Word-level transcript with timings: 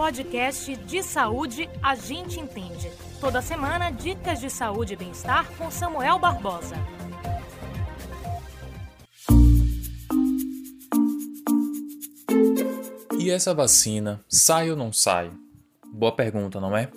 podcast 0.00 0.74
de 0.76 1.02
saúde 1.02 1.68
A 1.82 1.94
Gente 1.94 2.40
Entende. 2.40 2.90
Toda 3.20 3.42
semana, 3.42 3.90
dicas 3.90 4.40
de 4.40 4.48
saúde 4.48 4.94
e 4.94 4.96
bem-estar 4.96 5.46
com 5.58 5.70
Samuel 5.70 6.18
Barbosa. 6.18 6.74
E 13.18 13.30
essa 13.30 13.52
vacina, 13.52 14.24
sai 14.26 14.70
ou 14.70 14.76
não 14.76 14.90
sai? 14.90 15.30
Boa 15.92 16.16
pergunta, 16.16 16.58
não 16.58 16.74
é? 16.74 16.88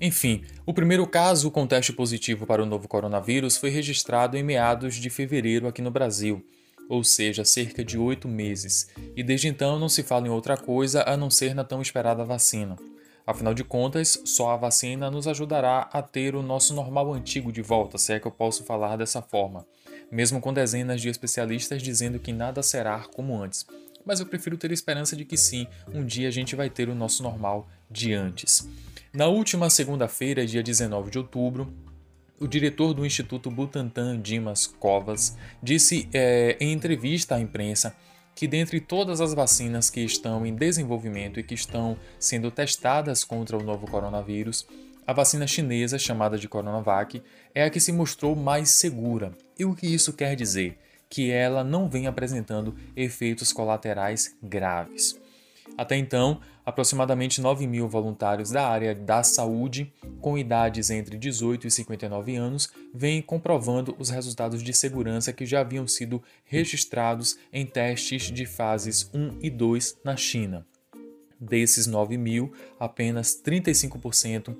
Enfim, 0.00 0.44
o 0.64 0.72
primeiro 0.72 1.04
caso 1.08 1.50
com 1.50 1.66
teste 1.66 1.92
positivo 1.92 2.46
para 2.46 2.62
o 2.62 2.66
novo 2.66 2.86
coronavírus 2.86 3.56
foi 3.56 3.70
registrado 3.70 4.36
em 4.36 4.44
meados 4.44 4.94
de 4.94 5.10
fevereiro 5.10 5.66
aqui 5.66 5.82
no 5.82 5.90
Brasil, 5.90 6.46
ou 6.92 7.02
seja, 7.02 7.42
cerca 7.42 7.82
de 7.82 7.96
oito 7.96 8.28
meses, 8.28 8.86
e 9.16 9.22
desde 9.22 9.48
então 9.48 9.78
não 9.78 9.88
se 9.88 10.02
fala 10.02 10.26
em 10.26 10.30
outra 10.30 10.58
coisa 10.58 11.02
a 11.06 11.16
não 11.16 11.30
ser 11.30 11.54
na 11.54 11.64
tão 11.64 11.80
esperada 11.80 12.22
vacina. 12.22 12.76
Afinal 13.26 13.54
de 13.54 13.64
contas, 13.64 14.20
só 14.26 14.50
a 14.50 14.58
vacina 14.58 15.10
nos 15.10 15.26
ajudará 15.26 15.88
a 15.90 16.02
ter 16.02 16.34
o 16.34 16.42
nosso 16.42 16.74
normal 16.74 17.10
antigo 17.14 17.50
de 17.50 17.62
volta, 17.62 17.96
se 17.96 18.12
é 18.12 18.20
que 18.20 18.26
eu 18.26 18.30
posso 18.30 18.62
falar 18.64 18.96
dessa 18.96 19.22
forma, 19.22 19.66
mesmo 20.10 20.38
com 20.38 20.52
dezenas 20.52 21.00
de 21.00 21.08
especialistas 21.08 21.82
dizendo 21.82 22.18
que 22.18 22.30
nada 22.30 22.62
será 22.62 22.98
como 23.14 23.42
antes. 23.42 23.64
Mas 24.04 24.20
eu 24.20 24.26
prefiro 24.26 24.58
ter 24.58 24.70
esperança 24.70 25.16
de 25.16 25.24
que 25.24 25.38
sim, 25.38 25.66
um 25.94 26.04
dia 26.04 26.28
a 26.28 26.32
gente 26.32 26.54
vai 26.54 26.68
ter 26.68 26.90
o 26.90 26.94
nosso 26.94 27.22
normal 27.22 27.66
de 27.90 28.12
antes. 28.12 28.68
Na 29.14 29.28
última 29.28 29.70
segunda-feira, 29.70 30.44
dia 30.44 30.62
19 30.62 31.10
de 31.10 31.16
outubro, 31.16 31.72
o 32.42 32.48
diretor 32.48 32.92
do 32.92 33.06
Instituto 33.06 33.50
Butantan, 33.50 34.20
Dimas 34.20 34.66
Covas, 34.66 35.36
disse 35.62 36.08
é, 36.12 36.56
em 36.60 36.72
entrevista 36.72 37.36
à 37.36 37.40
imprensa 37.40 37.94
que 38.34 38.48
dentre 38.48 38.80
todas 38.80 39.20
as 39.20 39.32
vacinas 39.32 39.88
que 39.90 40.00
estão 40.00 40.44
em 40.44 40.54
desenvolvimento 40.54 41.38
e 41.38 41.42
que 41.42 41.54
estão 41.54 41.96
sendo 42.18 42.50
testadas 42.50 43.22
contra 43.22 43.56
o 43.56 43.62
novo 43.62 43.86
coronavírus, 43.86 44.66
a 45.06 45.12
vacina 45.12 45.46
chinesa, 45.46 45.98
chamada 45.98 46.38
de 46.38 46.48
Coronavac, 46.48 47.22
é 47.54 47.64
a 47.64 47.70
que 47.70 47.80
se 47.80 47.92
mostrou 47.92 48.34
mais 48.34 48.70
segura. 48.70 49.32
E 49.58 49.64
o 49.64 49.74
que 49.74 49.86
isso 49.86 50.12
quer 50.12 50.34
dizer? 50.34 50.78
Que 51.08 51.30
ela 51.30 51.62
não 51.62 51.88
vem 51.88 52.06
apresentando 52.06 52.74
efeitos 52.96 53.52
colaterais 53.52 54.34
graves. 54.42 55.21
Até 55.76 55.96
então, 55.96 56.40
aproximadamente 56.64 57.40
9 57.40 57.66
mil 57.66 57.88
voluntários 57.88 58.50
da 58.50 58.66
área 58.68 58.94
da 58.94 59.22
saúde, 59.22 59.92
com 60.20 60.36
idades 60.36 60.90
entre 60.90 61.16
18 61.16 61.66
e 61.66 61.70
59 61.70 62.36
anos, 62.36 62.70
vêm 62.94 63.22
comprovando 63.22 63.96
os 63.98 64.10
resultados 64.10 64.62
de 64.62 64.72
segurança 64.72 65.32
que 65.32 65.46
já 65.46 65.60
haviam 65.60 65.86
sido 65.86 66.22
registrados 66.44 67.38
em 67.52 67.64
testes 67.64 68.30
de 68.30 68.44
fases 68.44 69.10
1 69.14 69.38
e 69.40 69.50
2 69.50 69.98
na 70.04 70.16
China. 70.16 70.66
Desses 71.40 71.86
9 71.86 72.16
mil, 72.16 72.52
apenas 72.78 73.34
35% 73.42 74.56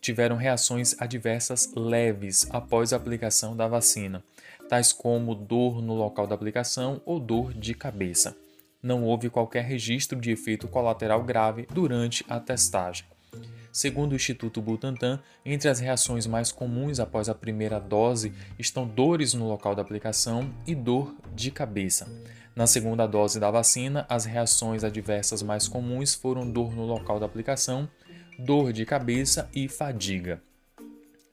tiveram 0.00 0.36
reações 0.36 0.94
adversas 1.00 1.72
leves 1.74 2.46
após 2.50 2.92
a 2.92 2.96
aplicação 2.96 3.56
da 3.56 3.66
vacina, 3.66 4.22
tais 4.68 4.92
como 4.92 5.34
dor 5.34 5.80
no 5.80 5.94
local 5.94 6.26
da 6.26 6.34
aplicação 6.34 7.00
ou 7.06 7.18
dor 7.18 7.54
de 7.54 7.72
cabeça 7.72 8.36
não 8.86 9.02
houve 9.02 9.28
qualquer 9.28 9.64
registro 9.64 10.18
de 10.20 10.30
efeito 10.30 10.68
colateral 10.68 11.22
grave 11.22 11.66
durante 11.70 12.24
a 12.28 12.38
testagem. 12.38 13.04
Segundo 13.72 14.12
o 14.12 14.16
Instituto 14.16 14.62
Butantan, 14.62 15.20
entre 15.44 15.68
as 15.68 15.80
reações 15.80 16.26
mais 16.26 16.50
comuns 16.50 16.98
após 16.98 17.28
a 17.28 17.34
primeira 17.34 17.78
dose 17.78 18.32
estão 18.58 18.86
dores 18.86 19.34
no 19.34 19.46
local 19.46 19.74
da 19.74 19.82
aplicação 19.82 20.50
e 20.66 20.74
dor 20.74 21.14
de 21.34 21.50
cabeça. 21.50 22.08
Na 22.54 22.66
segunda 22.66 23.06
dose 23.06 23.38
da 23.38 23.50
vacina, 23.50 24.06
as 24.08 24.24
reações 24.24 24.82
adversas 24.82 25.42
mais 25.42 25.68
comuns 25.68 26.14
foram 26.14 26.50
dor 26.50 26.74
no 26.74 26.86
local 26.86 27.20
da 27.20 27.26
aplicação, 27.26 27.86
dor 28.38 28.72
de 28.72 28.86
cabeça 28.86 29.50
e 29.54 29.68
fadiga 29.68 30.40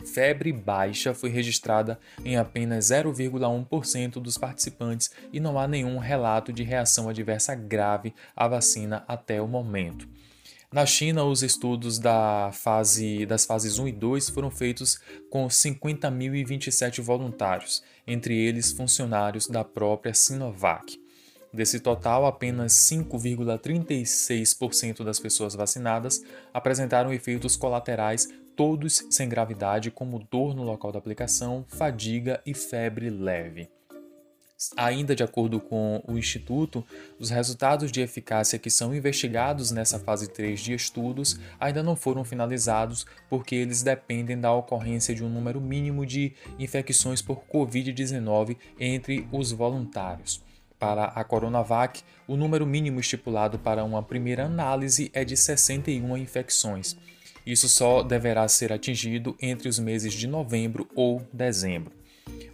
febre 0.05 0.51
baixa 0.51 1.13
foi 1.13 1.29
registrada 1.29 1.99
em 2.23 2.37
apenas 2.37 2.85
0,1% 2.85 4.21
dos 4.21 4.37
participantes 4.37 5.11
e 5.31 5.39
não 5.39 5.57
há 5.57 5.67
nenhum 5.67 5.97
relato 5.97 6.51
de 6.51 6.63
reação 6.63 7.09
adversa 7.09 7.55
grave 7.55 8.13
à 8.35 8.47
vacina 8.47 9.03
até 9.07 9.41
o 9.41 9.47
momento. 9.47 10.07
Na 10.73 10.85
China, 10.87 11.23
os 11.23 11.43
estudos 11.43 11.99
da 11.99 12.49
fase, 12.51 13.27
das 13.27 13.45
fases 13.45 13.77
1 13.77 13.89
e 13.89 13.91
2 13.91 14.29
foram 14.29 14.49
feitos 14.49 14.99
com 15.29 15.47
50.027 15.47 16.99
voluntários, 16.99 17.83
entre 18.07 18.35
eles 18.35 18.71
funcionários 18.71 19.45
da 19.45 19.63
própria 19.63 20.15
Sinovac. 20.15 20.99
Desse 21.53 21.79
total, 21.79 22.25
apenas 22.25 22.73
5,36% 22.73 25.03
das 25.03 25.19
pessoas 25.19 25.53
vacinadas 25.53 26.23
apresentaram 26.51 27.13
efeitos 27.13 27.55
colaterais 27.55 28.27
todos 28.55 29.05
sem 29.09 29.27
gravidade, 29.27 29.91
como 29.91 30.25
dor 30.31 30.55
no 30.55 30.63
local 30.63 30.91
da 30.91 30.99
aplicação, 30.99 31.65
fadiga 31.67 32.41
e 32.45 32.53
febre 32.53 33.09
leve. 33.09 33.69
Ainda 34.77 35.15
de 35.15 35.23
acordo 35.23 35.59
com 35.59 36.01
o 36.07 36.17
Instituto, 36.17 36.85
os 37.19 37.29
resultados 37.29 37.91
de 37.91 38.01
eficácia 38.01 38.57
que 38.57 38.69
são 38.69 38.95
investigados 38.95 39.71
nessa 39.71 39.99
fase 39.99 40.29
3 40.29 40.59
de 40.59 40.73
estudos 40.73 41.39
ainda 41.59 41.83
não 41.83 41.95
foram 41.95 42.23
finalizados 42.23 43.05
porque 43.29 43.55
eles 43.55 43.83
dependem 43.83 44.39
da 44.39 44.53
ocorrência 44.53 45.13
de 45.13 45.23
um 45.23 45.29
número 45.29 45.59
mínimo 45.59 46.05
de 46.05 46.33
infecções 46.57 47.21
por 47.21 47.43
Covid-19 47.51 48.55
entre 48.79 49.27
os 49.31 49.51
voluntários. 49.51 50.41
Para 50.79 51.05
a 51.05 51.23
Coronavac, 51.23 52.01
o 52.27 52.35
número 52.35 52.65
mínimo 52.65 52.99
estipulado 52.99 53.59
para 53.59 53.83
uma 53.83 54.03
primeira 54.03 54.45
análise 54.45 55.09
é 55.13 55.23
de 55.23 55.35
61 55.35 56.17
infecções. 56.17 56.97
Isso 57.45 57.67
só 57.67 58.01
deverá 58.01 58.47
ser 58.47 58.71
atingido 58.71 59.35
entre 59.41 59.67
os 59.67 59.79
meses 59.79 60.13
de 60.13 60.27
novembro 60.27 60.87
ou 60.95 61.21
dezembro. 61.31 61.91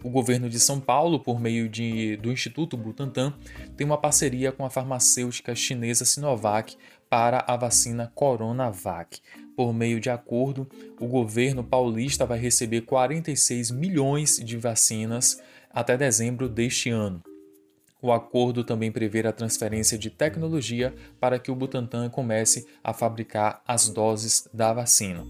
O 0.02 0.08
governo 0.08 0.48
de 0.48 0.58
São 0.58 0.80
Paulo, 0.80 1.20
por 1.20 1.38
meio 1.38 1.68
de, 1.68 2.16
do 2.16 2.32
Instituto 2.32 2.76
Butantan, 2.76 3.34
tem 3.76 3.86
uma 3.86 3.98
parceria 3.98 4.50
com 4.50 4.64
a 4.64 4.70
farmacêutica 4.70 5.54
chinesa 5.54 6.04
Sinovac 6.04 6.76
para 7.08 7.44
a 7.46 7.56
vacina 7.56 8.10
Coronavac. 8.14 9.20
Por 9.54 9.74
meio 9.74 10.00
de 10.00 10.08
acordo, 10.08 10.68
o 10.98 11.06
governo 11.06 11.62
paulista 11.62 12.24
vai 12.24 12.38
receber 12.38 12.82
46 12.82 13.70
milhões 13.70 14.36
de 14.36 14.56
vacinas 14.56 15.42
até 15.70 15.96
dezembro 15.96 16.48
deste 16.48 16.88
ano. 16.88 17.22
O 18.02 18.12
acordo 18.12 18.64
também 18.64 18.90
prevê 18.90 19.26
a 19.26 19.32
transferência 19.32 19.98
de 19.98 20.10
tecnologia 20.10 20.94
para 21.18 21.38
que 21.38 21.50
o 21.50 21.54
Butantan 21.54 22.08
comece 22.08 22.66
a 22.82 22.92
fabricar 22.92 23.62
as 23.66 23.88
doses 23.88 24.48
da 24.52 24.72
vacina. 24.72 25.26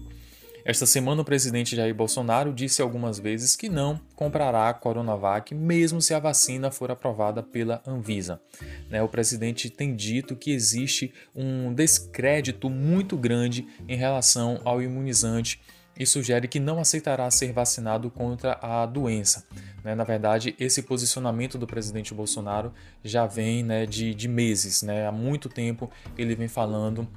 Esta 0.63 0.85
semana, 0.85 1.23
o 1.23 1.25
presidente 1.25 1.75
Jair 1.75 1.93
Bolsonaro 1.93 2.53
disse 2.53 2.83
algumas 2.83 3.17
vezes 3.17 3.55
que 3.55 3.67
não 3.67 3.99
comprará 4.15 4.69
a 4.69 4.73
Coronavac, 4.73 5.55
mesmo 5.55 5.99
se 5.99 6.13
a 6.13 6.19
vacina 6.19 6.69
for 6.69 6.91
aprovada 6.91 7.41
pela 7.41 7.81
Anvisa. 7.85 8.39
Né, 8.87 9.01
o 9.01 9.07
presidente 9.07 9.71
tem 9.71 9.95
dito 9.95 10.35
que 10.35 10.51
existe 10.51 11.11
um 11.35 11.73
descrédito 11.73 12.69
muito 12.69 13.17
grande 13.17 13.67
em 13.87 13.95
relação 13.95 14.61
ao 14.63 14.81
imunizante 14.81 15.59
e 15.97 16.05
sugere 16.05 16.47
que 16.47 16.59
não 16.59 16.79
aceitará 16.79 17.29
ser 17.29 17.51
vacinado 17.51 18.09
contra 18.09 18.57
a 18.61 18.85
doença. 18.85 19.45
Né? 19.83 19.95
Na 19.95 20.03
verdade, 20.03 20.55
esse 20.59 20.83
posicionamento 20.83 21.57
do 21.57 21.67
presidente 21.67 22.13
Bolsonaro 22.13 22.73
já 23.03 23.25
vem 23.25 23.63
né, 23.63 23.85
de, 23.85 24.13
de 24.13 24.27
meses. 24.27 24.81
Né? 24.81 25.07
Há 25.07 25.11
muito 25.11 25.49
tempo 25.49 25.89
ele 26.17 26.35
vem 26.35 26.47
falando 26.47 27.07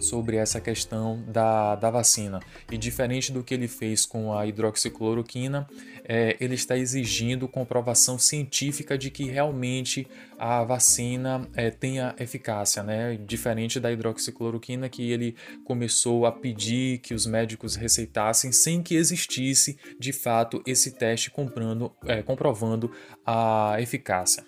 sobre 0.00 0.36
essa 0.36 0.60
questão 0.60 1.22
da, 1.26 1.76
da 1.76 1.90
vacina. 1.90 2.40
E 2.70 2.76
diferente 2.76 3.32
do 3.32 3.42
que 3.42 3.54
ele 3.54 3.68
fez 3.68 4.06
com 4.06 4.32
a 4.32 4.46
hidroxicloroquina, 4.46 5.66
é, 6.04 6.36
ele 6.40 6.54
está 6.54 6.76
exigindo 6.76 7.48
comprovação 7.48 8.18
científica 8.18 8.96
de 8.96 9.10
que 9.10 9.24
realmente 9.24 10.06
a 10.38 10.62
vacina 10.64 11.48
é, 11.54 11.70
tenha 11.70 12.14
eficácia, 12.18 12.82
né? 12.82 13.18
Diferente 13.26 13.80
da 13.80 13.92
hidroxicloroquina, 13.92 14.88
que 14.88 15.10
ele 15.10 15.34
começou 15.64 16.26
a 16.26 16.32
pedir 16.32 16.98
que 16.98 17.12
os 17.12 17.26
médicos 17.26 17.74
receitassem 17.74 18.52
sem 18.52 18.82
que 18.82 18.94
existisse 18.94 19.78
de 19.98 20.12
fato 20.12 20.62
esse 20.66 20.92
teste 20.92 21.30
comprando, 21.30 21.92
é, 22.06 22.22
comprovando 22.22 22.90
a 23.26 23.76
eficácia. 23.80 24.44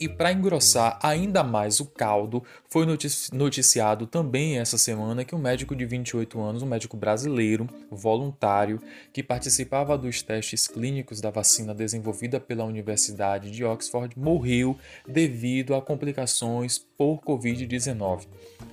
E 0.00 0.08
para 0.08 0.32
engrossar 0.32 0.98
ainda 1.02 1.44
mais 1.44 1.80
o 1.80 1.86
caldo, 1.86 2.42
foi 2.74 2.84
noticiado 3.32 4.04
também 4.04 4.58
essa 4.58 4.76
semana 4.76 5.24
que 5.24 5.32
um 5.32 5.38
médico 5.38 5.76
de 5.76 5.86
28 5.86 6.40
anos, 6.40 6.60
um 6.60 6.66
médico 6.66 6.96
brasileiro, 6.96 7.68
voluntário, 7.88 8.82
que 9.12 9.22
participava 9.22 9.96
dos 9.96 10.22
testes 10.22 10.66
clínicos 10.66 11.20
da 11.20 11.30
vacina 11.30 11.72
desenvolvida 11.72 12.40
pela 12.40 12.64
Universidade 12.64 13.52
de 13.52 13.64
Oxford, 13.64 14.18
morreu 14.18 14.76
devido 15.06 15.76
a 15.76 15.80
complicações 15.80 16.76
por 16.98 17.20
Covid-19. 17.20 18.26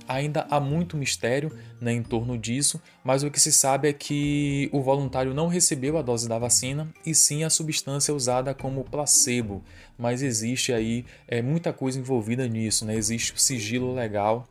Ainda 0.07 0.47
há 0.50 0.59
muito 0.59 0.97
mistério 0.97 1.56
né, 1.80 1.94
em 1.94 2.04
torno 2.04 2.38
disso, 2.38 2.81
mas 3.04 3.24
o 3.24 3.31
que 3.31 3.39
se 3.39 3.51
sabe 3.51 3.88
é 3.88 3.94
que 3.94 4.69
o 4.71 4.81
voluntário 4.81 5.33
não 5.33 5.47
recebeu 5.47 5.97
a 5.97 6.01
dose 6.01 6.27
da 6.27 6.38
vacina 6.38 6.92
e 7.06 7.15
sim 7.15 7.44
a 7.44 7.50
substância 7.50 8.13
usada 8.13 8.54
como 8.54 8.83
placebo. 8.83 9.63
Mas 9.97 10.21
existe 10.21 10.74
aí 10.74 11.06
é, 11.27 11.42
muita 11.42 11.71
coisa 11.71 12.00
envolvida 12.00 12.47
nisso, 12.47 12.86
né? 12.86 12.95
existe 12.95 13.33
o 13.33 13.39
sigilo 13.39 13.91
legal 13.92 14.48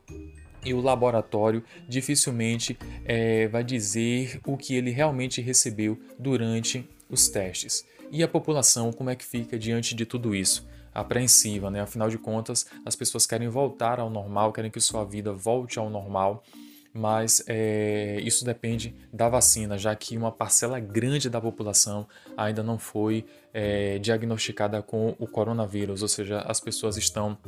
e 0.64 0.74
o 0.74 0.80
laboratório 0.80 1.64
dificilmente 1.88 2.78
é, 3.04 3.48
vai 3.48 3.64
dizer 3.64 4.40
o 4.46 4.56
que 4.56 4.74
ele 4.74 4.90
realmente 4.90 5.40
recebeu 5.40 5.98
durante 6.18 6.88
os 7.08 7.28
testes. 7.28 7.84
E 8.10 8.22
a 8.22 8.28
população, 8.28 8.92
como 8.92 9.10
é 9.10 9.16
que 9.16 9.24
fica 9.24 9.58
diante 9.58 9.94
de 9.94 10.04
tudo 10.04 10.34
isso? 10.34 10.68
Apreensiva, 10.92 11.70
né? 11.70 11.80
Afinal 11.80 12.08
de 12.08 12.18
contas, 12.18 12.66
as 12.84 12.96
pessoas 12.96 13.26
querem 13.26 13.48
voltar 13.48 14.00
ao 14.00 14.10
normal, 14.10 14.52
querem 14.52 14.70
que 14.70 14.80
sua 14.80 15.04
vida 15.04 15.32
volte 15.32 15.78
ao 15.78 15.88
normal 15.88 16.42
mas 16.92 17.42
é, 17.46 18.20
isso 18.22 18.44
depende 18.44 18.94
da 19.12 19.28
vacina, 19.28 19.78
já 19.78 19.94
que 19.94 20.16
uma 20.16 20.32
parcela 20.32 20.80
grande 20.80 21.30
da 21.30 21.40
população 21.40 22.06
ainda 22.36 22.62
não 22.62 22.78
foi 22.78 23.24
é, 23.54 23.98
diagnosticada 23.98 24.82
com 24.82 25.14
o 25.18 25.26
coronavírus, 25.26 26.02
ou 26.02 26.08
seja, 26.08 26.40
as 26.40 26.60
pessoas 26.60 26.96
estão 26.96 27.38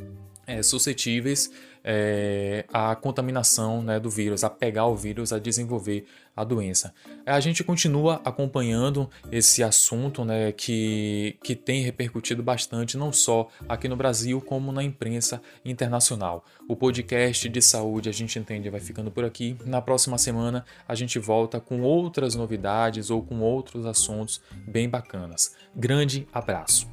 é, 0.47 0.63
suscetíveis 0.63 1.51
é, 1.85 2.65
à 2.73 2.95
contaminação 2.95 3.83
né, 3.83 3.99
do 3.99 4.09
vírus, 4.09 4.45
a 4.45 4.51
pegar 4.51 4.87
o 4.87 4.97
vírus, 4.97 5.33
a 5.33 5.39
desenvolver 5.39 6.07
a 6.35 6.45
doença. 6.45 6.95
A 7.27 7.41
gente 7.41 7.63
continua 7.63 8.21
acompanhando 8.25 9.09
esse 9.31 9.63
assunto 9.63 10.25
né, 10.25 10.53
que, 10.53 11.37
que 11.43 11.55
tem 11.55 11.83
repercutido 11.83 12.43
bastante, 12.43 12.97
não 12.97 13.13
só 13.13 13.49
aqui 13.69 13.89
no 13.89 13.97
Brasil, 13.97 14.41
como 14.41 14.73
na 14.73 14.83
imprensa 14.83 15.43
internacional. 15.65 16.45
O 16.69 16.77
podcast 16.77 17.49
de 17.49 17.61
saúde, 17.61 18.09
a 18.09 18.13
gente 18.13 18.39
entende, 18.39 18.71
vai 18.71 18.81
ficando 18.81 19.11
por 19.11 19.25
aqui. 19.25 19.57
Na 19.67 19.83
próxima 19.83 20.17
semana, 20.17 20.65
a 20.89 20.95
gente 20.95 21.19
volta 21.19 21.61
com 21.61 21.83
outras 21.83 22.35
novidades 22.35 23.11
ou 23.11 23.23
com 23.23 23.41
outros 23.41 23.85
assuntos 23.85 24.41
bem 24.67 24.89
bacanas. 24.89 25.55
Grande 25.75 26.27
abraço! 26.33 26.87